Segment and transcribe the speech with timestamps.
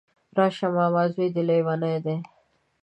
[0.37, 2.15] راشه ماما ځوی دی ليونی دی